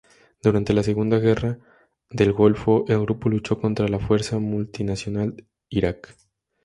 [0.41, 1.59] Durante la Segunda Guerra
[2.09, 6.15] del Golfo, el grupo luchó contra la Fuerza Multinacional Irak.